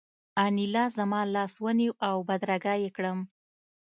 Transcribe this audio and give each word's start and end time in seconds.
انیلا 0.45 0.85
زما 0.97 1.21
لاس 1.35 1.53
ونیو 1.63 1.93
او 2.07 2.15
بدرګه 2.27 2.73
یې 2.83 2.89
کړم 2.95 3.19